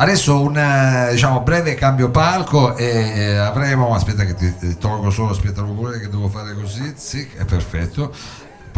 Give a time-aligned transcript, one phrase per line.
[0.00, 5.10] Adesso un eh, diciamo, breve cambio palco e eh, avremo, aspetta che ti, ti tolgo
[5.10, 5.62] solo, aspetta
[5.98, 8.14] che devo fare così, sì, è perfetto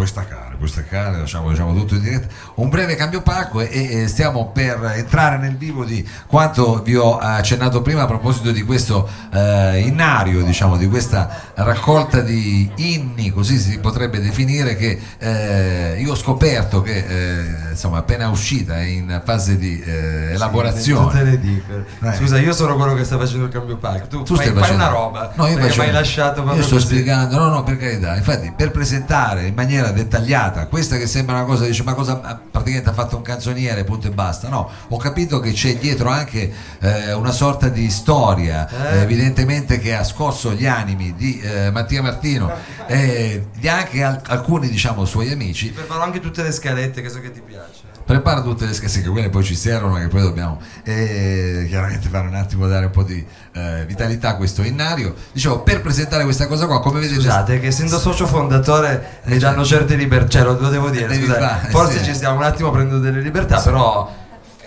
[0.00, 2.28] puoi staccare, puoi staccare, lasciamo diciamo, tutto in diretta.
[2.54, 7.18] Un breve cambio palco e, e, stiamo per entrare nel vivo di quanto vi ho
[7.18, 13.58] accennato prima a proposito di questo eh, innario, diciamo, di questa raccolta di inni, così
[13.58, 19.20] si potrebbe definire, che eh, io ho scoperto che eh, insomma appena uscita è in
[19.22, 21.10] fase di eh, elaborazione.
[21.10, 21.72] Sì, te le dico.
[22.02, 22.12] Eh.
[22.14, 24.82] Scusa, io sono quello che sta facendo il cambio palco, tu, tu fai, stai facendo...
[24.82, 25.82] fai una roba, no, io faccio...
[25.82, 26.86] hai lasciato Io sto così.
[26.86, 31.44] spiegando, no no per carità, infatti per presentare in maniera dettagliata, questa che sembra una
[31.44, 35.40] cosa, dice ma cosa praticamente ha fatto un canzoniere, punto e basta, no, ho capito
[35.40, 38.68] che c'è dietro anche eh, una sorta di storia.
[38.68, 42.52] Eh, evidentemente che ha scosso gli animi di eh, Mattia Martino
[42.86, 45.66] e di anche al- alcuni diciamo suoi amici.
[45.66, 49.02] Ti preparo anche tutte le scalette che so che ti piace prepara tutte le schede
[49.02, 52.90] che quelle poi ci servono che poi dobbiamo eh, chiaramente fare un attimo dare un
[52.90, 57.20] po' di eh, vitalità a questo innario dicevo per presentare questa cosa qua come vedete
[57.20, 61.38] scusate che essendo socio fondatore mi danno certe libertà cioè lo, lo devo dire scusate,
[61.38, 62.04] fare, forse sì.
[62.06, 63.68] ci stiamo un attimo prendendo delle libertà sì.
[63.68, 64.12] però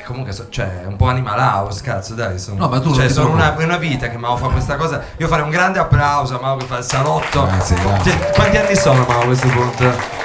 [0.05, 2.37] comunque so, cioè, è un po' animal house, cazzo, dai.
[2.37, 5.01] Sono, no, ma tu cioè, sono una, una, vita che Mao fa questa cosa.
[5.15, 7.45] Io farei un grande applauso a Mao che fa il salotto.
[7.45, 8.31] Grazie, grazie.
[8.33, 10.22] Quanti anni sono Mao a questo punto?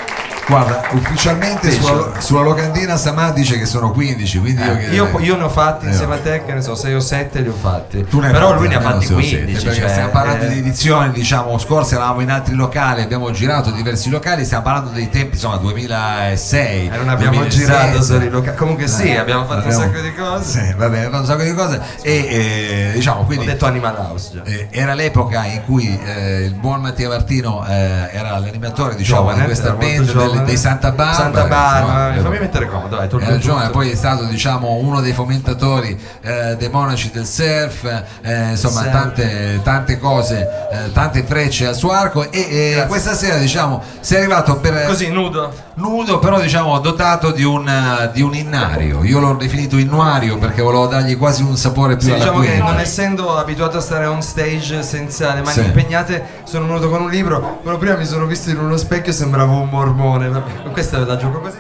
[0.48, 5.36] Guarda, ufficialmente sulla, sulla, locandina Samà dice che sono 15, quindi eh, io, io, io,
[5.36, 5.90] ne ho fatti eh.
[5.90, 8.06] insieme a te, che ne so, 6 o 7 li ho fatti.
[8.08, 9.36] Però lui ne ha fatti 15.
[9.36, 10.48] Perché cioè, stiamo parlando eh.
[10.48, 15.10] di edizioni, diciamo, scorse eravamo in altri locali, abbiamo girato diversi locali, stiamo parlando dei
[15.10, 16.86] tempi, insomma, 2006.
[16.86, 18.56] E non abbiamo 2006, girato solo i locali.
[18.56, 20.44] Comunque eh, sì, abbiamo fatto abbiamo, un sacco di cose.
[20.44, 21.80] Sì, va bene, fatto un sacco di cose.
[22.00, 23.44] E eh, diciamo, quindi...
[23.44, 24.42] Ho detto Animal House già.
[24.44, 29.72] Eh, era l'epoca in cui il buon Mattia Martino era l'animatore, diciamo, giovane, di questa
[29.72, 33.94] band dei Santa Bar Santa Barbara, no, fammi mettere comodo, dai, hai ragione, poi è
[33.94, 37.84] stato diciamo uno dei fomentatori eh, dei monaci del surf,
[38.22, 38.92] eh, insomma surf.
[38.92, 44.56] Tante, tante cose, eh, tante frecce al suo arco e questa sera diciamo sei arrivato
[44.58, 44.86] per...
[44.86, 45.52] Così nudo?
[45.74, 50.86] Nudo però diciamo dotato di un, di un innario, io l'ho definito innuario perché volevo
[50.86, 54.82] dargli quasi un sapore più sì, diciamo che non essendo abituato a stare on stage
[54.82, 55.64] senza le mani sì.
[55.64, 59.14] impegnate sono venuto con un libro, però prima mi sono visto in uno specchio e
[59.14, 61.58] sembravo un mormone, Vabbè, questa la gioco così.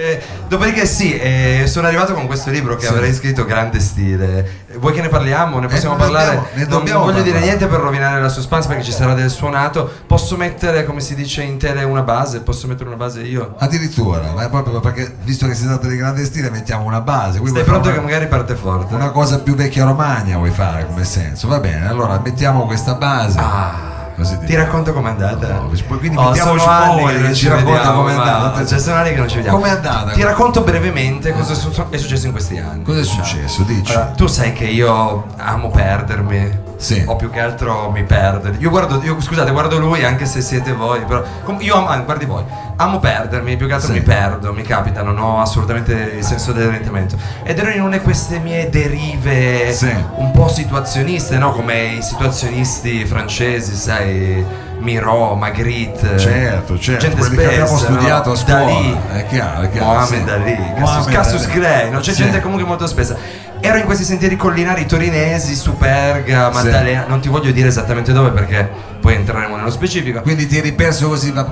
[0.00, 2.92] Eh, dopodiché sì, eh, sono arrivato con questo libro che sì.
[2.92, 4.64] avrei scritto grande stile.
[4.78, 5.58] Vuoi che ne parliamo?
[5.58, 6.34] Ne eh, possiamo eh, parlare?
[6.34, 7.22] Dobbiamo, ne non voglio parlare.
[7.22, 9.90] dire niente per rovinare la suspense perché ci sarà del suonato.
[10.06, 12.40] Posso mettere, come si dice in tele, una base?
[12.40, 13.54] Posso mettere una base io?
[13.58, 17.40] Addirittura, ma è proprio perché visto che si tratta di grande stile mettiamo una base.
[17.44, 18.94] Stai pronto una, che magari parte forte?
[18.94, 21.46] Una cosa più vecchia romagna vuoi fare come senso?
[21.46, 23.38] Va bene, allora mettiamo questa base.
[23.38, 23.89] Ah
[24.20, 25.48] Così ti racconto com'è andata.
[25.54, 28.66] No, quindi oh, mettiamoci fuori, ci racconta com'è andata.
[28.66, 29.56] Cioè, sono anni che non ci vediamo.
[29.56, 30.10] Com'è andata?
[30.10, 32.82] Ti racconto brevemente cosa è successo in questi anni.
[32.82, 33.62] Cosa è successo?
[33.62, 33.92] Dici.
[33.92, 36.68] Allora, tu sai che io amo perdermi.
[36.80, 37.04] Sì.
[37.06, 38.50] O più che altro mi perdo.
[38.58, 41.04] Io guardo, io, scusate, guardo lui anche se siete voi.
[41.04, 41.22] Però
[41.58, 42.42] io amo, ah, guardi voi,
[42.76, 43.98] amo perdermi, più che altro sì.
[43.98, 47.18] mi perdo, mi capita, non ho assolutamente il senso dell'orientamento.
[47.42, 49.94] Ed ero in una di queste mie derive sì.
[50.16, 51.52] un po' situazioniste, no?
[51.52, 54.44] Come i situazionisti francesi, sai
[54.78, 58.34] Miro, Magritte, certo, certo, gente spessa, che abbiamo studiato no?
[58.34, 60.24] a scuola, Dalì, è chiaro, è chiaro, Mohamed sì.
[60.24, 62.00] Dalì, Mohamed Cassius Clay, no?
[62.00, 63.14] c'è gente comunque molto spessa
[63.60, 67.08] ero in questi sentieri collinari torinesi, Superga, Maddalena, sì.
[67.08, 70.20] non ti voglio dire esattamente dove perché poi entreremo nello specifico.
[70.20, 71.44] Quindi ti eri perso così, uh,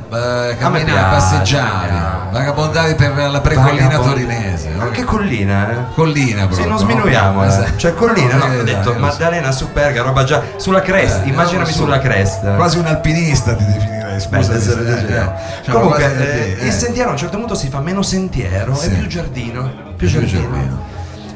[0.58, 4.10] camminare, passeggiavi, vagabondavi per la precollina Vagabond...
[4.10, 4.70] torinese.
[4.70, 5.94] Ma che collina, eh?
[5.94, 6.62] Collina proprio.
[6.62, 7.64] Sì, non sminuiamo, no?
[7.64, 7.76] eh.
[7.76, 11.70] Cioè collina, no, no, ho detto dai, Maddalena, Superga, roba già sulla cresta, eh, immaginami
[11.70, 12.54] su, sulla cresta.
[12.54, 14.52] Quasi un alpinista ti definirei, scusa.
[14.52, 15.32] Beh, eh,
[15.64, 18.86] cioè, Comunque, eh, il sentiero a un certo punto si fa meno sentiero sì.
[18.86, 19.62] e più giardino.
[19.96, 20.40] Più, più giardino.
[20.40, 20.87] giardino.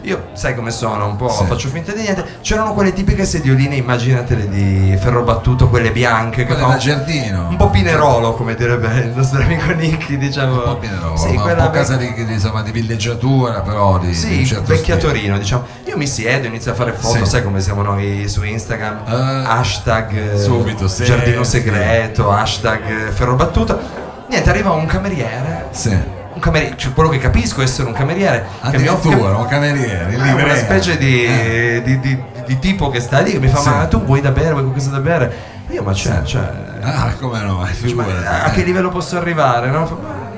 [0.02, 1.44] Io sai come sono, un po' sì.
[1.44, 2.24] faccio finta di niente.
[2.40, 7.48] C'erano quelle tipiche sedioline, immaginatele di ferro battuto, quelle bianche che fa giardino.
[7.48, 10.54] Un po' pinerolo, come direbbe il nostro amico Nicky, diciamo.
[10.54, 14.38] Un po' pinerolo, sì, un po' casa di, di, insomma, di villeggiatura, però di, sì,
[14.38, 15.66] di certo vecchia Torino, diciamo.
[15.84, 17.30] Io mi siedo, inizio a fare foto, sì.
[17.30, 23.78] sai come siamo noi su Instagram, uh, hashtag subito, sì, giardino segreto, hashtag ferro battuto.
[24.28, 25.68] Niente, arriva un cameriere.
[25.70, 26.11] Sì un
[26.42, 28.44] cameriere, cioè quello che capisco è essere un cameriere.
[28.72, 31.82] Mi offre un cameriere, è una specie di, eh.
[31.84, 33.68] di, di, di, tipo che sta lì che mi fa: sì.
[33.68, 35.32] Ma tu vuoi da bere, vuoi qualcosa da bere?
[35.68, 36.32] Io, ma c'è, sì.
[36.32, 36.50] cioè.
[36.82, 37.66] Ah, come no?
[37.80, 39.70] Cioè, a che livello posso arrivare?
[39.70, 40.30] No?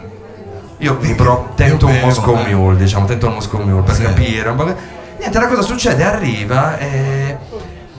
[0.79, 4.03] Io vibro, tento un Moscow Mule, diciamo, tento un Moscow Mule per sì.
[4.03, 4.51] capire.
[4.51, 4.75] Un.
[5.19, 7.39] Niente, la cosa succede, arriva e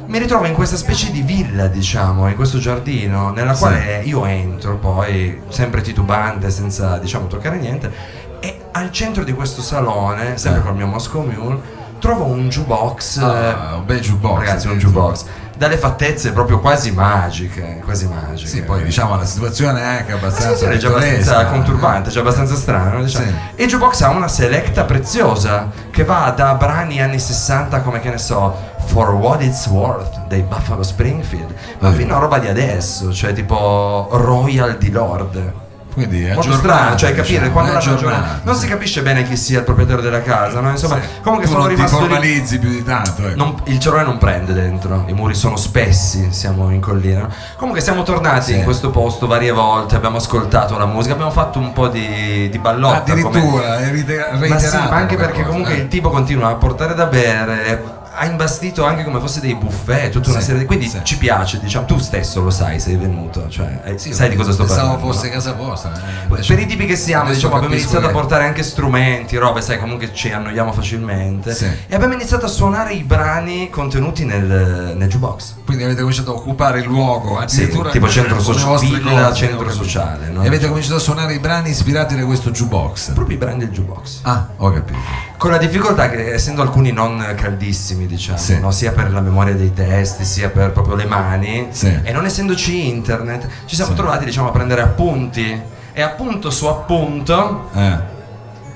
[0.08, 3.60] mi ritrovo in questa specie di villa, diciamo, in questo giardino, nella sì.
[3.62, 7.92] quale io entro poi, sempre titubante, senza, diciamo, toccare niente,
[8.40, 10.64] e al centro di questo salone, sempre eh.
[10.64, 11.60] col mio Moscow Mule,
[12.00, 13.18] trovo un jukebox.
[13.18, 14.40] Ah, un bel jukebox.
[14.40, 15.26] Ragazzi, un jukebox
[15.58, 18.48] dalle fattezze proprio quasi magiche, quasi magiche.
[18.48, 23.02] Sì, poi diciamo la situazione è anche abbastanza è già abbastanza conturbante, già abbastanza strana,
[23.02, 23.26] diciamo.
[23.26, 23.34] sì.
[23.56, 28.18] E Jukebox ha una selecta preziosa che va da brani anni 60 come che ne
[28.18, 33.34] so, For What It's Worth dei Buffalo Springfield, ma fino a roba di adesso, cioè
[33.34, 35.64] tipo Royal di Lord.
[35.96, 39.38] Quindi è molto strano, cioè capire diciamo, quando la giornata non si capisce bene chi
[39.38, 40.72] sia il proprietario della casa, no?
[40.72, 41.08] Insomma, sì.
[41.24, 43.26] comunque tu sono rimasto ti formalizzi più di tanto.
[43.26, 43.38] Ecco.
[43.38, 47.30] Non, il cerone non prende dentro, i muri sono spessi, siamo in collina.
[47.56, 48.58] Comunque siamo tornati sì.
[48.58, 52.60] in questo posto varie volte, abbiamo ascoltato la musica, abbiamo fatto un po' di, di
[52.60, 52.98] ballotta.
[52.98, 53.92] Addirittura, come...
[53.92, 54.48] reiterata.
[54.48, 55.78] Ma sì, ma anche perché cosa, comunque eh.
[55.78, 60.30] il tipo continua a portare da bere ha imbastito anche come fosse dei buffet, tutta
[60.30, 60.66] una sì, serie di...
[60.66, 61.00] Quindi sì.
[61.04, 64.52] ci piace, diciamo, tu stesso lo sai, sei venuto, cioè, eh, sì, sai di cosa
[64.52, 65.14] sto pensavo parlando.
[65.14, 65.92] fosse casa vostra.
[65.94, 68.08] Eh, per i tipi che siamo, diciamo, abbiamo iniziato che...
[68.08, 71.56] a portare anche strumenti, robe, sai, comunque ci annoiamo facilmente.
[71.88, 75.56] E abbiamo iniziato a suonare i brani contenuti nel, nel jukebox.
[75.66, 80.30] Quindi avete cominciato a occupare il luogo, addirittura tipo centro sociale, centro sociale.
[80.30, 80.44] No?
[80.44, 83.14] E avete cominciato a suonare i brani ispirati da questo jukebox.
[83.14, 84.20] Proprio i brani del jukebox.
[84.24, 84.98] Ah, ho capito.
[85.38, 88.60] Con la difficoltà che essendo alcuni non caldissimi, diciamo, sì.
[88.60, 88.72] no?
[88.72, 92.00] sia per la memoria dei testi, sia per proprio le mani, sì.
[92.04, 93.98] e non essendoci internet, ci siamo sì.
[93.98, 95.62] trovati diciamo, a prendere appunti.
[95.94, 97.70] E appunto su appunto.
[97.74, 97.98] Eh.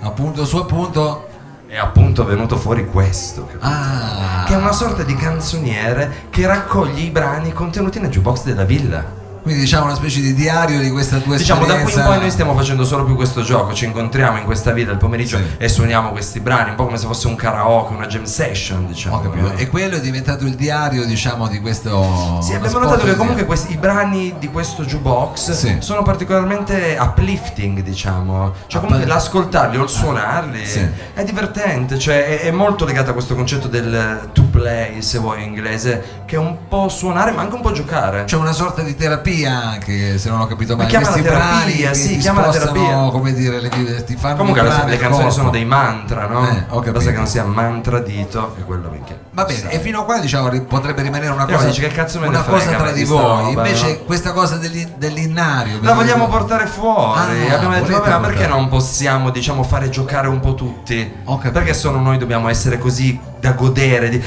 [0.01, 1.27] Appunto su appunto.
[1.67, 4.43] È appunto venuto fuori questo, ah.
[4.47, 9.18] che è una sorta di canzoniere che raccoglie i brani contenuti nel jukebox della villa.
[9.41, 11.85] Quindi diciamo una specie di diario di questa tua diciamo, esperienza.
[11.85, 14.43] Diciamo da qui in poi noi stiamo facendo solo più questo gioco, ci incontriamo in
[14.43, 15.43] questa vita il pomeriggio sì.
[15.57, 19.21] e suoniamo questi brani, un po' come se fosse un karaoke, una jam session, diciamo.
[19.21, 19.53] Capito.
[19.55, 23.73] E quello è diventato il diario, diciamo, di questo Sì, abbiamo notato che comunque questi,
[23.73, 25.77] i brani di questo jukebox sì.
[25.79, 28.53] sono particolarmente uplifting, diciamo.
[28.67, 30.85] Cioè comunque l'ascoltarli o il suonarli sì.
[31.13, 35.41] è divertente, cioè è, è molto legato a questo concetto del to play, se vuoi
[35.41, 38.25] in inglese, che è un po' suonare ma anche un po' giocare.
[38.25, 42.17] C'è una sorta di terapia anche se non ho capito male chiama questi terapia, sì,
[42.17, 45.31] chiama la terapia come dire le, ti fanno comunque le, le canzoni corpo.
[45.31, 46.47] sono dei mantra no?
[46.47, 49.67] Eh, basta che non sia mantra dito che quello minchia va bene sì.
[49.67, 52.91] e fino a qua diciamo potrebbe rimanere una cosa, dice, che cazzo una cosa tra
[52.91, 53.97] di voi roba, invece no?
[54.05, 56.37] questa cosa dell'innario la vogliamo dico.
[56.37, 57.19] portare fuori
[57.49, 61.11] ah, abbiamo detto vabbè ma perché non possiamo diciamo fare giocare un po' tutti
[61.51, 64.21] perché solo noi dobbiamo essere così da godere di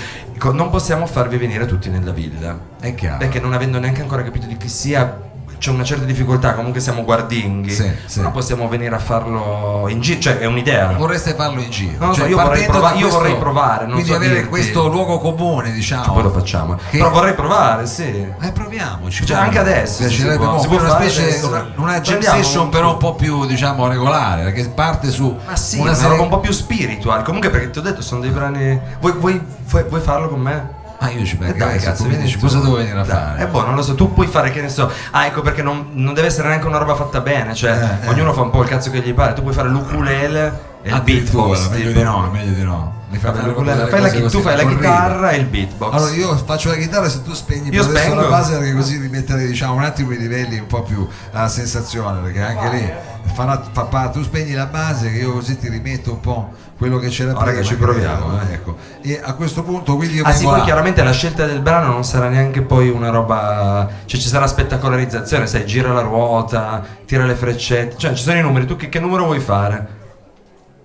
[0.51, 2.59] non possiamo farvi venire tutti nella villa.
[2.81, 3.19] È chiaro.
[3.19, 5.31] Perché non avendo neanche ancora capito di chi sia
[5.63, 8.19] c'è una certa difficoltà, comunque siamo guardinghi, sì, sì.
[8.19, 10.93] però possiamo venire a farlo in giro, cioè è un'idea.
[10.95, 12.05] Vorreste farlo in giro?
[12.05, 13.85] Non cioè, so, io, vorrei, prova- io questo, vorrei, provare.
[13.85, 14.49] quindi so avere dirti.
[14.49, 16.03] questo luogo comune, diciamo.
[16.03, 16.75] Cioè, poi lo facciamo.
[16.75, 16.99] Che...
[16.99, 18.27] Però vorrei provare, sì.
[18.41, 19.25] Eh, proviamoci.
[19.25, 20.03] Cioè, anche adesso.
[20.09, 23.47] Si, si può, si può una specie, una, una jam session però un po' più,
[23.47, 26.11] diciamo, regolare, perché parte su Ma sì, una, una serie...
[26.11, 27.23] roba un po' più spiritual.
[27.23, 28.81] Comunque perché ti ho detto, sono dei brani...
[28.99, 29.41] Vuoi, vuoi,
[29.89, 30.81] vuoi farlo con me?
[31.03, 31.55] Ah, io ci penso.
[31.55, 33.43] Eh dai, cazzo, vieni, cosa devo venire a fare?
[33.43, 34.89] È buono, non lo so, tu puoi fare che ne so.
[35.11, 38.09] Ah, ecco perché non, non deve essere neanche una roba fatta bene, cioè eh, eh.
[38.09, 38.35] ognuno eh.
[38.35, 39.33] fa un po' il cazzo che gli pare.
[39.33, 41.71] Tu puoi fare l'ukulele e il beatbox.
[41.71, 43.01] Meglio di no, meglio di no.
[43.19, 45.93] Fai fai la, tu fai la chitarra e il beatbox.
[45.93, 49.45] Allora io faccio la chitarra se tu spegni io per la base perché così rimettere
[49.47, 52.93] diciamo un attimo i livelli un po' più alla sensazione perché anche lì
[53.35, 56.53] fa, fa, fa, tu spegni la base che io così ti rimetto un po'
[56.83, 58.55] quello che c'era prima che ci proviamo eh.
[58.55, 58.77] ecco.
[59.03, 62.03] e a questo punto quindi io ah sì poi chiaramente la scelta del brano non
[62.03, 67.37] sarà neanche poi una roba cioè ci sarà spettacolarizzazione sai gira la ruota tira le
[67.37, 69.87] freccette cioè ci sono i numeri tu che, che numero vuoi fare?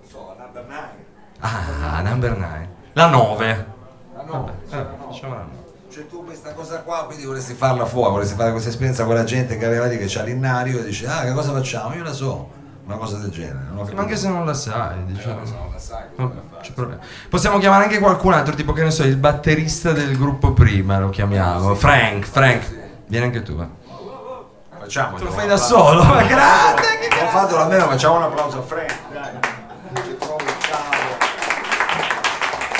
[0.08, 0.80] so number 9
[1.40, 3.66] ah number 9 la 9
[4.14, 5.56] la 9 Vabbè, eh, diciamo la 9
[5.90, 9.24] cioè tu questa cosa qua quindi vorresti farla fuori vorresti fare questa esperienza con la
[9.24, 11.96] gente che arriva lì che c'ha l'innario e dice ah che cosa facciamo?
[11.96, 12.57] Io la so
[12.88, 13.66] una cosa del genere.
[13.70, 15.42] Ma anche se non la sai, diciamo.
[15.42, 19.02] Eh, se non la sai, no, Possiamo chiamare anche qualcun altro, tipo che ne so,
[19.04, 21.74] il batterista del gruppo prima lo chiamiamo.
[21.74, 21.80] Sì.
[21.80, 22.76] Frank, Frank,
[23.06, 23.68] vieni anche tu, va.
[24.78, 25.18] Facciamo.
[25.18, 26.82] lo fai da solo, ma grande!
[27.10, 28.96] Che Ho fatto almeno, facciamo un applauso a Frank.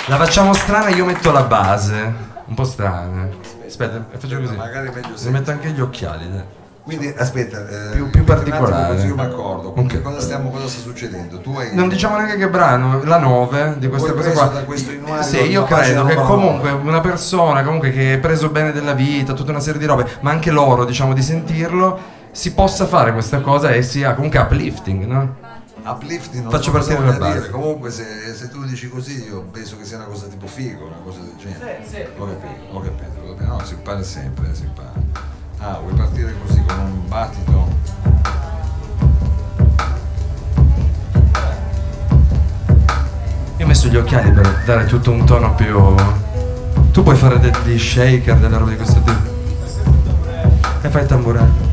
[0.07, 2.15] La facciamo strana, io metto la base.
[2.47, 3.29] Un po' strana.
[3.67, 4.57] Aspetta, faccio così.
[4.57, 5.29] Magari meglio se.
[5.29, 6.45] metto anche gli occhiali, dai.
[6.89, 9.03] Quindi aspetta, eh, più, più particolare.
[9.03, 9.79] Io mi accorgo.
[9.79, 10.01] Okay.
[10.01, 11.39] Cosa, stiamo, cosa sta succedendo?
[11.39, 11.75] Tu hai...
[11.75, 14.47] Non diciamo neanche che brano, la 9 di questa cosa qua.
[14.47, 18.95] Da questo sì, io credo che comunque una persona comunque che ha preso bene della
[18.95, 21.99] vita, tutta una serie di robe, ma anche loro, diciamo, di sentirlo,
[22.31, 25.37] si possa fare questa cosa e sia comunque uplifting, no?
[25.85, 27.51] Uplifting non Faccio partire la base.
[27.51, 31.01] Comunque se, se, tu dici così io penso che sia una cosa tipo figo, una
[31.05, 31.81] cosa del genere.
[31.85, 32.07] Sì, sì.
[32.17, 33.45] Ho capito, ho capito.
[33.45, 35.28] No, si impara sempre, si impara.
[35.61, 37.69] Ah, vuoi partire così con un battito?
[43.57, 45.95] Io messo gli occhiali per dare tutto un tono più.
[46.93, 49.37] Tu puoi fare degli shaker, delle robe di questo tipo.
[50.81, 51.67] E fai il tamburello.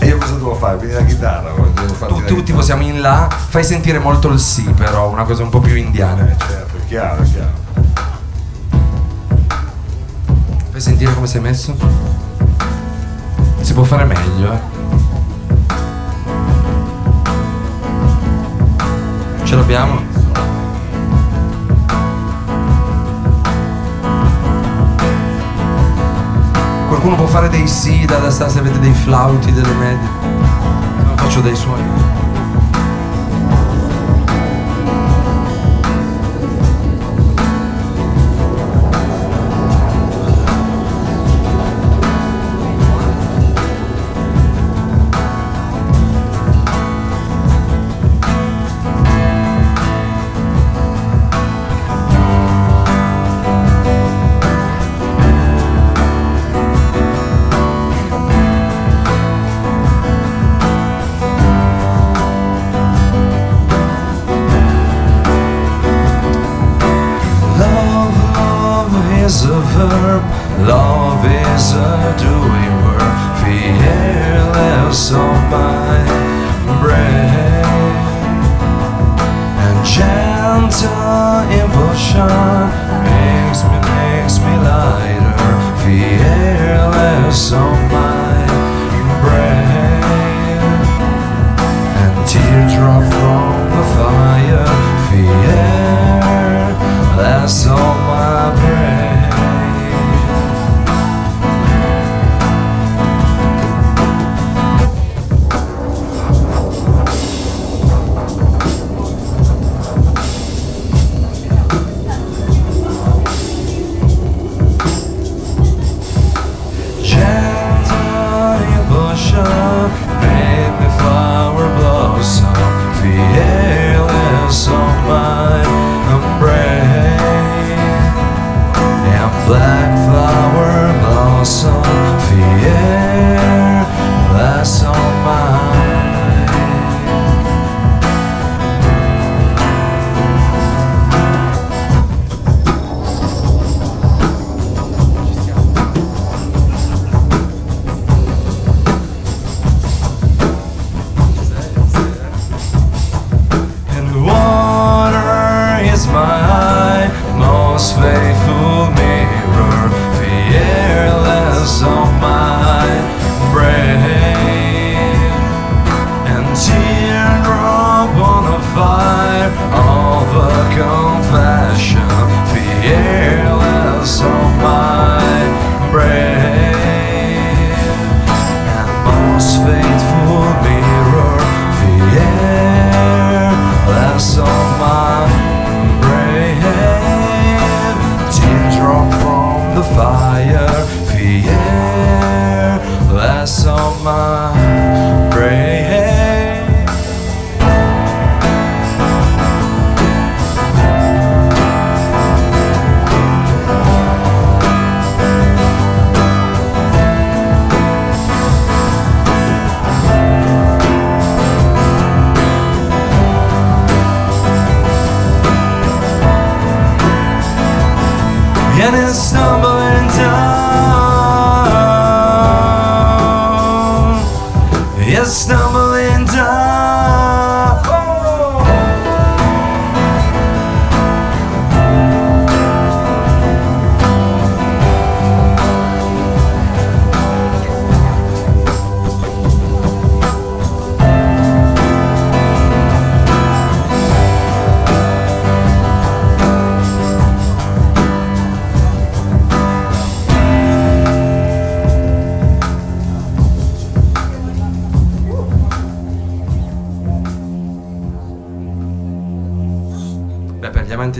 [0.00, 0.76] E io cosa devo fare?
[0.76, 1.54] Quindi la chitarra?
[1.54, 5.44] Farti la Tu, tipo siamo in là, fai sentire molto il sì però, una cosa
[5.44, 6.28] un po' più indiana.
[6.28, 7.71] Eh, certo, è chiaro, è chiaro.
[10.82, 11.76] Sentire come sei messo?
[13.60, 14.60] Si può fare meglio, eh.
[19.44, 20.00] Ce l'abbiamo?
[26.88, 30.08] Qualcuno può fare dei sì da se avete dei flauti, delle medie.
[31.06, 32.01] Non faccio dei suoni.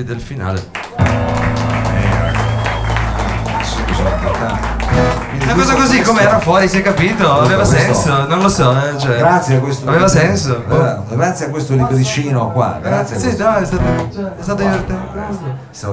[0.05, 0.72] Del finale.
[5.53, 7.31] Una cosa così come era fuori, si è capito?
[7.41, 8.73] Aveva senso, non lo so.
[8.73, 10.63] eh, cioè, Grazie a questo Aveva senso.
[10.69, 12.79] Eh, grazie a questo libricino qua.
[12.81, 13.83] Grazie a Sì, questo- no, è stato,
[14.39, 15.21] è stato divertente.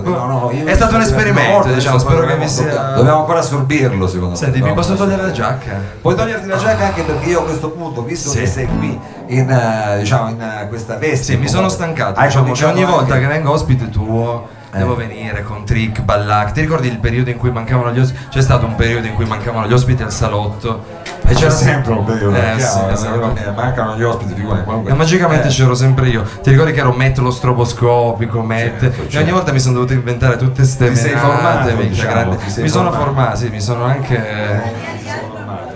[0.03, 2.81] No, no, io- È stato un esperimento, Morto, diciamo, adesso spero che dobbiamo- vi sia.
[2.95, 4.35] Dobbiamo ancora assorbirlo, secondo me.
[4.37, 5.71] Senti, mi Dobbiamo posso togliere la giacca?
[6.01, 8.39] Puoi toglierti la giacca anche perché io a questo punto, visto Sì.
[8.39, 11.33] che sei qui in, eh, diciamo, in eh, questa veste.
[11.33, 12.19] Sì, mi sono comunque, stancato.
[12.19, 14.57] hai Diciamo che cominciato ogni volta anche- che vengo ospite tuo Eh.
[14.71, 16.51] Devo venire con trick, ballac.
[16.51, 18.25] Ti ricordi il periodo in cui mancavano gli ospiti?
[18.29, 20.97] C'è stato un periodo in cui mancavano gli ospiti al salotto.
[21.25, 23.09] E C'è sempre un periodo, Eh, chiaro, sì, eh,
[23.47, 24.91] eh, mancano gli ospiti figurati, comunque.
[24.91, 26.23] E magicamente Eh, c'ero sempre io.
[26.23, 28.79] Ti ricordi che ero Met lo stroboscopico, Met.
[28.79, 29.33] Certo, E ogni certo.
[29.33, 31.87] volta mi sono dovuto inventare tutte ste Ti sei menate, formato, minchia,
[32.23, 33.05] diciamo, sei Mi sono formato.
[33.13, 34.97] formato, sì, mi sono anche.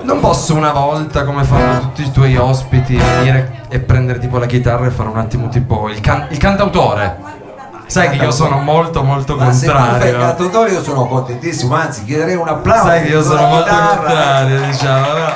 [0.03, 4.45] Non posso una volta, come fanno tutti i tuoi ospiti, venire e prendere tipo la
[4.47, 7.41] chitarra e fare un attimo tipo il, can- il cantautore.
[7.85, 10.67] Sai che io sono molto molto Ma se tu fai contrario.
[10.67, 12.85] io sono contentissimo, anzi chiederei un applauso.
[12.87, 13.95] Sai che io sono molto chitarra.
[13.95, 15.05] contrario, diciamo.
[15.13, 15.33] però-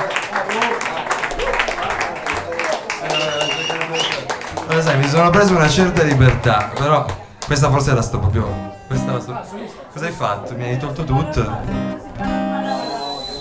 [4.69, 7.05] Lo sai, mi sono preso una certa libertà, però
[7.45, 8.47] questa forse la sto proprio.
[8.87, 9.39] Questa la sto.
[9.93, 10.53] Cosa hai fatto?
[10.55, 11.41] Mi hai tolto tutto?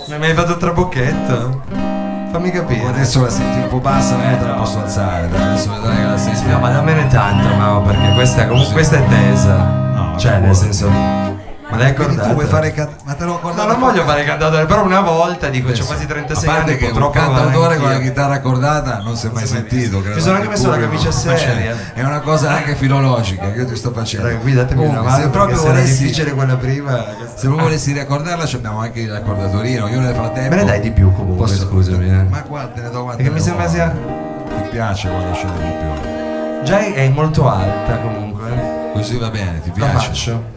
[0.07, 1.86] Mi mi hai fatto il trabocchetto?
[2.31, 2.87] Fammi capire.
[2.87, 5.29] Adesso la senti un po' bassa, ma te la posso alzare.
[5.33, 6.45] Adesso vedrai che la senti.
[6.47, 9.55] No, ma dammene tanta, ma perché questa, comunque, questa è tesa.
[9.55, 11.26] No, cioè, ci nel senso.
[11.69, 12.27] Ma l'hai Quindi accordata?
[12.29, 15.01] tu vuoi fare can- ma te l'ho No, accordato non voglio fare cantatore, però una
[15.01, 18.33] volta dico, Adesso, quasi a 36 parte anni, che un potrò cantautore con la chitarra
[18.35, 21.75] accordata non si è mai si sentito Mi sono anche messo la camicia seria.
[21.93, 25.21] è una cosa anche filologica che io ti sto facendo Raga, qui datemi una mano
[25.23, 27.05] se proprio era volessi difficile quella prima.
[27.35, 30.91] se voi volessi ricordarla ci abbiamo anche l'accordatorino io nel frattempo Me ne dai di
[30.91, 32.23] più comunque, scusami, eh.
[32.23, 35.71] ma guarda te ne do quante Perché mi sembra sia- ti piace quando scende di
[35.79, 38.49] più Già è molto alta comunque.
[38.51, 38.91] eh.
[38.93, 40.55] così va bene ti La piace faccio.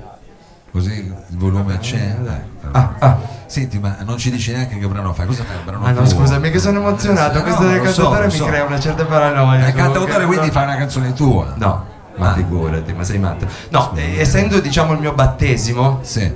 [0.73, 2.71] Così il volume accende dai.
[2.73, 3.19] Ah, ah.
[3.47, 6.03] senti ma non ci dici neanche che brano fai cosa fai un brano Ah no,
[6.03, 6.07] tuo?
[6.07, 8.45] scusami che sono emozionato, Eh, questo no, del so, cantautore lo mi so.
[8.45, 9.67] crea una certa paranoia.
[9.69, 10.53] il cantautore quindi No.
[10.53, 11.85] fai una canzone tua No,
[12.17, 12.35] ma Ah.
[12.35, 13.47] figurati, ma sei matto.
[13.71, 16.33] No, eh, essendo diciamo il mio battesimo, sì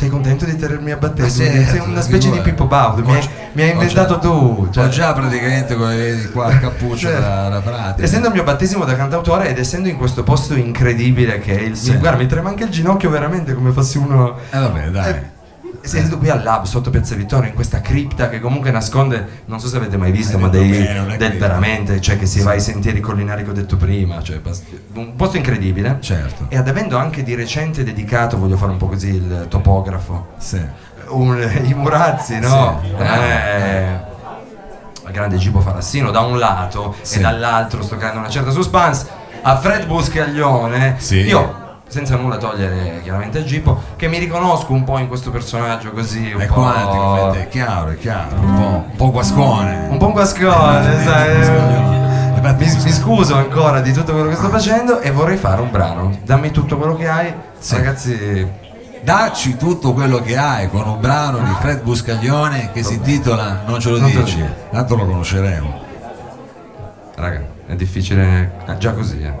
[0.00, 1.50] sei contento di tenermi a battesimo?
[1.50, 2.40] sì, sei una specie di.
[2.40, 3.18] Pippo Baudo, mi
[3.52, 4.68] mi hai inventato tu.
[4.70, 8.02] cioè- Ho già praticamente come vedi qua il cappuccio Cioè, da, da frate.
[8.02, 11.76] Essendo il mio battesimo da cantautore ed essendo in questo posto incredibile che è il
[11.76, 11.94] Sì.
[11.98, 14.36] guarda, mi trema anche il ginocchio veramente come fossi uno.
[14.50, 15.10] Eh vabbè, dai.
[15.10, 15.22] Eh,
[15.82, 19.66] Essendo qui al lab sotto Piazza Vittorio in questa cripta che comunque nasconde, non so
[19.66, 22.60] se avete mai visto, Hai ma dei, bene, del veramente, cioè che si va ai
[22.60, 24.40] sentieri collinari che ho detto prima, cioè
[24.94, 25.96] un posto incredibile.
[26.00, 26.46] Certo.
[26.48, 30.60] E ad avendo anche di recente dedicato, voglio fare un po' così il topografo, Sì.
[31.08, 32.82] un- i Murazzi, no?
[32.84, 33.02] Sì.
[33.02, 34.08] Eh,
[35.06, 37.18] il grande Gibo Farassino da un lato Sì.
[37.18, 39.06] e dall'altro sto creando una certa suspense
[39.42, 41.20] a Fred Buscaglione Sì.
[41.20, 41.59] io
[41.90, 46.30] senza nulla togliere chiaramente a Gipo che mi riconosco un po' in questo personaggio così
[46.32, 49.88] un È po' quanti come te, è chiaro, è chiaro, un po', un po' guascone.
[49.90, 52.54] un po' guascone sai Guascoglione.
[52.56, 56.16] mi, mi scuso ancora di tutto quello che sto facendo e vorrei fare un brano
[56.24, 57.74] dammi tutto quello che hai Sì.
[57.74, 58.48] ragazzi
[59.02, 63.80] Dacci tutto quello che hai con un brano di Fred Buscaglione che si intitola Non
[63.80, 64.48] ce lo Non dici, dico.
[64.70, 65.80] tanto lo conosceremo.
[67.16, 69.32] raga è difficile eh, già così eh.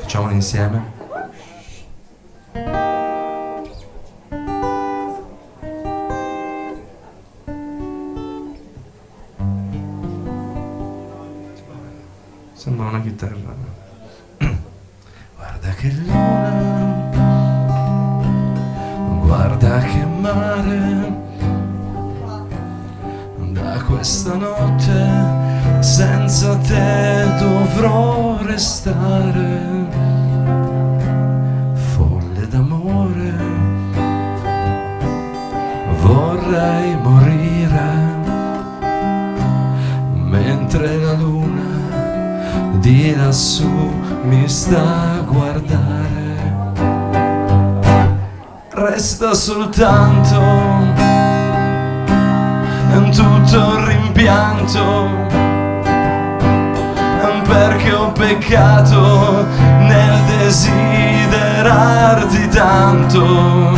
[0.00, 1.00] facciamolo insieme
[44.72, 46.00] mi sta a guardare.
[48.70, 50.80] Resta soltanto
[53.12, 55.10] tutto il rimpianto
[57.46, 59.46] perché ho peccato
[59.80, 63.70] nel desiderarti tanto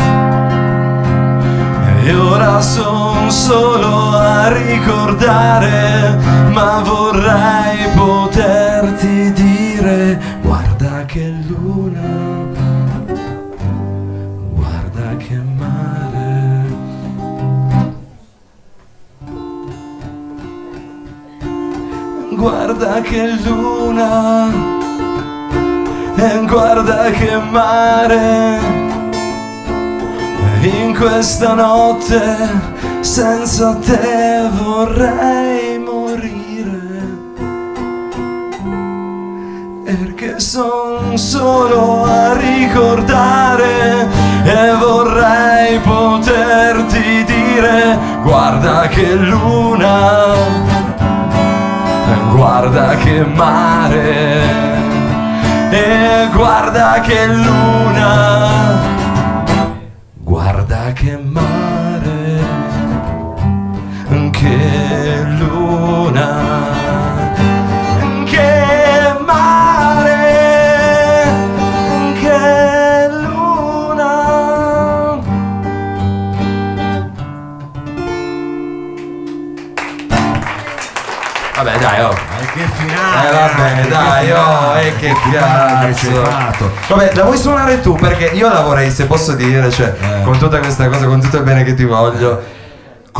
[2.05, 6.17] e ora son solo a ricordare,
[6.51, 10.34] ma vorrei poterti dire,
[11.05, 12.07] guarda che luna,
[14.53, 16.63] guarda che mare.
[22.35, 24.47] Guarda che luna,
[26.15, 28.73] e guarda che mare.
[30.63, 32.19] in questa notte
[33.01, 35.54] senza te vorrei
[39.97, 44.07] perché son solo a ricordare
[44.43, 50.33] e vorrei poterti dire guarda che luna
[52.31, 54.41] guarda che mare
[55.69, 58.54] e guarda che luna
[83.29, 86.71] eh vabbè dai, oh, finale, e che cazzo.
[86.87, 87.95] Vabbè, la vuoi suonare tu?
[87.95, 90.23] Perché io la vorrei, se posso dire, cioè, Eh.
[90.23, 92.41] con tutta questa cosa, con tutto il bene che ti voglio.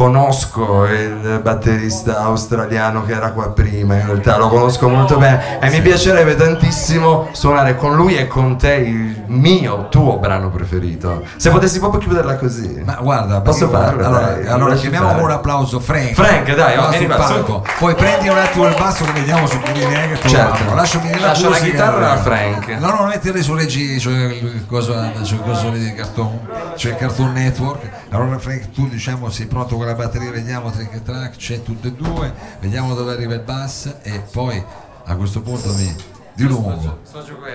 [0.05, 5.69] Conosco il batterista australiano che era qua prima, in realtà lo conosco molto bene e
[5.69, 11.23] mi piacerebbe tantissimo suonare con lui e con te il mio, tuo brano preferito.
[11.38, 12.81] Se potessi proprio chiuderla così.
[12.84, 15.21] Ma guarda, Posso farlo, Allora, dai, allora chiamiamo fare.
[15.21, 16.12] un applauso Frank.
[16.13, 17.62] Frank, dai, oh, vieni qua.
[17.79, 20.55] Poi prendi un attimo il basso che vediamo su chi viene Certo.
[20.55, 20.75] apro.
[20.75, 22.67] Lascio la chitarra a Frank.
[22.79, 26.39] No, no, metterli su Regi, cioè il coso, cioè coso di cartone,
[26.75, 28.04] cioè Cartoon Network.
[28.09, 31.89] Allora Frank, tu diciamo sei pronto con la batteria, vediamo trick e track, c'è tutte
[31.89, 34.63] e due, vediamo dove arriva il bass e poi
[35.05, 35.95] a questo punto mi
[36.35, 36.99] di lungo.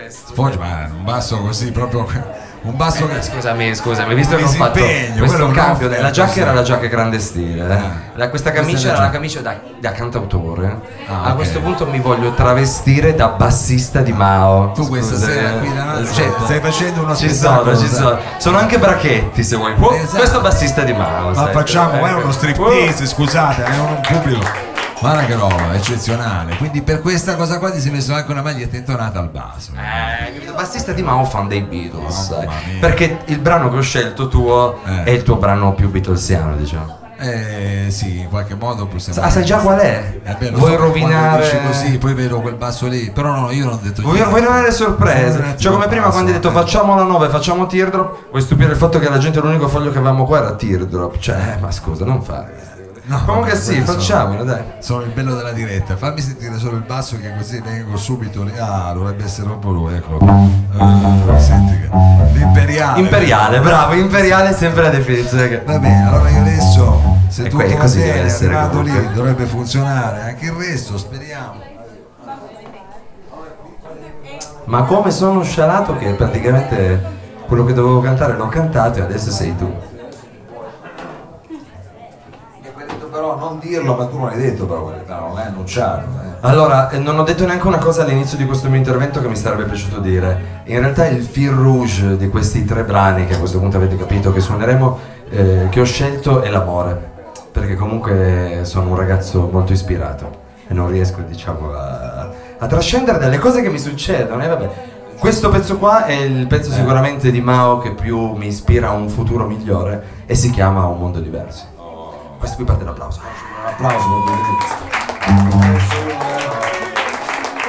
[0.09, 2.07] Sfoggia, ma un basso così proprio
[2.63, 4.81] un basso che Scusami, scusami, visto che ho fatto
[5.19, 7.69] questo cambio, no, la giacca era la giacca grande stile, eh.
[8.15, 10.79] La- questa Questa camicia la era la camicia da, da cantautore.
[11.07, 14.73] Ah, A questo punto mi voglio travestire da bassista di Mao.
[14.73, 15.59] tu questa Scusa, sera eh.
[15.59, 18.19] qui davanti, cioè, stai facendo uno Ci sono, ci sono.
[18.39, 19.75] Sono anche bracchetti se vuoi.
[19.79, 20.17] Oh, Esatto.
[20.17, 21.29] Questo è bassista di Mao.
[21.29, 21.53] Ma sai.
[21.53, 22.07] facciamo, Ecco.
[22.07, 24.69] è uno striptease, scusate, è un pubblico.
[25.01, 26.57] Guarda che roba, eccezionale.
[26.57, 29.73] Quindi per questa cosa qua ti sei messo anche una maglietta intonata al basso.
[29.75, 32.29] Eh, il bassista di Mao fan dei Beatles.
[32.31, 32.79] Mamma mia.
[32.81, 35.05] perché il brano che ho scelto tuo Eh.
[35.05, 36.99] è il tuo brano più Beatlesiano, diciamo.
[37.23, 39.21] Eh sì, in qualche modo possiamo.
[39.21, 40.21] Ah, sai già qual è?
[40.23, 43.11] Eh beh, Vuoi so rovinare così, poi vedo quel basso lì.
[43.11, 44.31] Però no, io non ho detto Vuoi, niente.
[44.31, 45.55] vuoi rovinare le sorprese?
[45.57, 46.53] Cioè come prima quando hai detto eh.
[46.53, 49.99] facciamo la 9, facciamo teardrop, vuoi stupire il fatto che la gente l'unico foglio che
[49.99, 51.19] avevamo qua era teardrop.
[51.19, 52.70] Cioè, ma scusa, non fare.
[53.11, 54.63] No, Comunque vabbè, sì, facciamolo, dai.
[54.79, 55.97] Sono il bello della diretta.
[55.97, 58.53] Fammi sentire solo il basso che così vengo subito lì.
[58.57, 60.21] Ah, dovrebbe essere proprio lui, eccolo.
[60.21, 61.89] Eh, senti che.
[62.39, 63.01] L'imperiale.
[63.01, 65.61] Imperiale, bravo, imperiale è sempre la definizione che...
[65.67, 69.01] Va bene, allora io adesso, se E que- va così bene, essere arrivato comunque.
[69.09, 70.21] lì, dovrebbe funzionare.
[70.23, 71.61] Anche il resto, speriamo.
[74.67, 77.03] Ma come sono scialato che praticamente
[77.49, 79.67] quello che dovevo cantare l'ho cantato e adesso sei tu.
[81.49, 82.61] Mi
[83.37, 86.01] non dirlo, ma tu non l'hai detto però, quella verità, non l'hai annunciato.
[86.23, 86.29] eh.
[86.41, 89.37] Allora, eh, non ho detto neanche una cosa all'inizio di questo mio intervento che mi
[89.37, 90.63] sarebbe piaciuto dire.
[90.65, 94.33] In realtà il fil rouge di questi tre brani, che a questo punto avete capito
[94.33, 94.99] che suoneremo,
[95.31, 97.09] eh, che ho scelto è l'amore.
[97.53, 103.39] Perché comunque sono un ragazzo molto ispirato e non riesco, diciamo, a, a trascendere dalle
[103.39, 104.43] cose che mi succedono.
[104.43, 104.71] E vabbè.
[105.19, 109.11] Questo pezzo qua è il pezzo sicuramente di Mao che più mi ispira a un
[109.11, 111.65] futuro migliore e si chiama Un mondo diverso.
[112.41, 113.21] Questo qui parte l'applauso.
[113.21, 114.07] Un applauso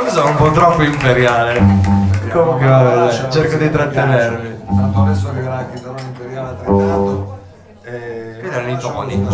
[0.01, 1.59] Io sono un po' troppo imperiale.
[2.31, 4.63] Comunque vabbè, cerco di trattenermi.
[4.65, 7.39] Tanto adesso arriverà il chitarrone imperiale attrezzato.
[7.83, 8.37] E...
[8.39, 9.27] Quelli erano i toni.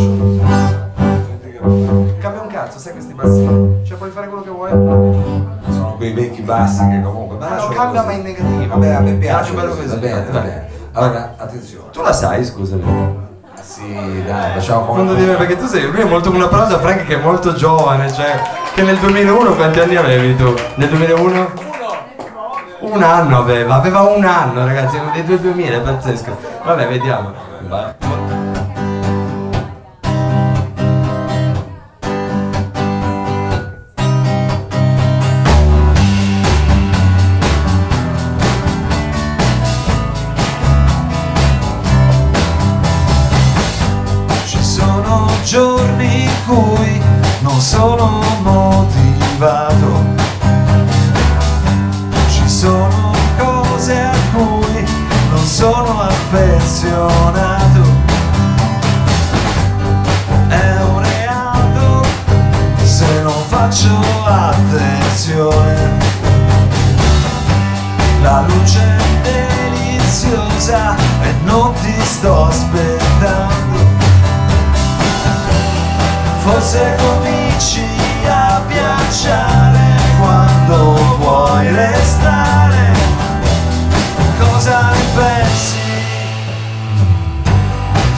[2.20, 3.86] Cambia un cazzo, sai questi bassi?
[3.86, 4.72] Cioè puoi fare quello che vuoi?
[4.72, 7.38] Sono quei vecchi bassi che comunque.
[7.38, 8.14] Ma non cambia così.
[8.14, 8.74] ma in negativo.
[8.74, 9.54] Vabbè, a me piace.
[9.54, 9.62] Va
[9.98, 10.68] bene, va bene.
[10.94, 11.92] Allora, attenzione.
[11.92, 13.27] Tu la sai, scusami.
[13.68, 15.04] Sì, dai, facciamo come.
[15.04, 17.54] Quando dire perché tu sei, lui è molto un applauso a Frank che è molto
[17.54, 18.42] giovane, cioè
[18.74, 20.54] che nel 2001 quanti anni avevi tu?
[20.76, 21.52] Nel 2001?
[22.80, 26.38] Un anno aveva, aveva un anno ragazzi, uno dei due 2000, è pazzesco.
[26.64, 27.34] Vabbè, vediamo.
[27.68, 28.47] Vai.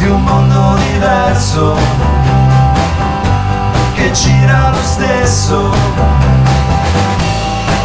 [0.09, 1.75] un mondo diverso
[3.93, 5.71] che gira lo stesso.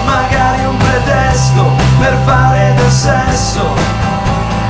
[0.05, 1.65] Magari un pretesto
[1.99, 3.75] per fare del sesso,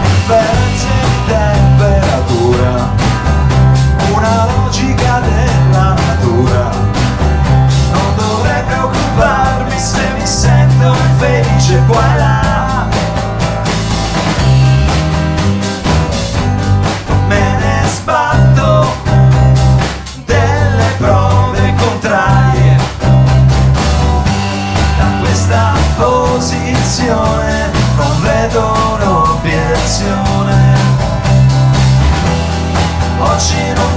[0.03, 3.04] differenze di temperatura.
[33.45, 33.94] 街の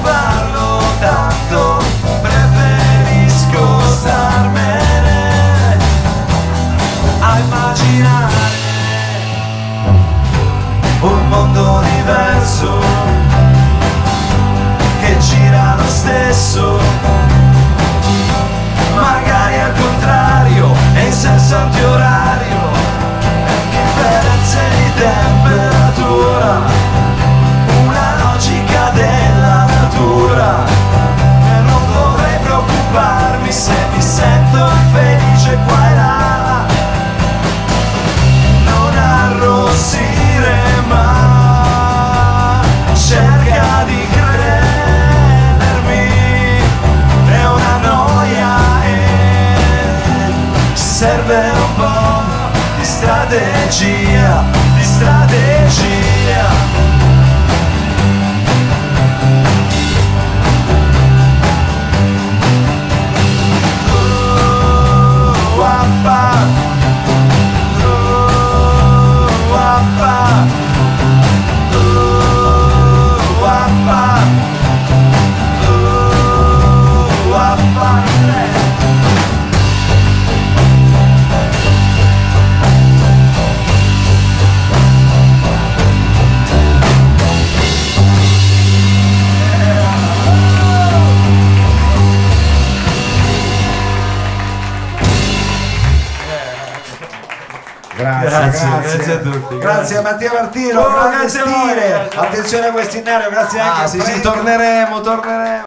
[99.88, 102.10] grazie a Mattia Martino, oh, grande stile.
[102.14, 105.66] Attenzione a quest'innario, grazie ah, anche a sì, sì, torneremo, torneremo.